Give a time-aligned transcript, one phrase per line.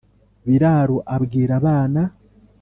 [0.47, 2.01] biraro abwira abana